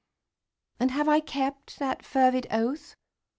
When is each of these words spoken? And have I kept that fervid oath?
And 0.79 0.89
have 0.89 1.07
I 1.07 1.19
kept 1.19 1.77
that 1.77 2.03
fervid 2.03 2.47
oath? 2.49 2.95